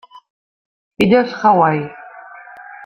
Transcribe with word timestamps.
Illes 0.97 1.31
Hawaii. 1.43 1.87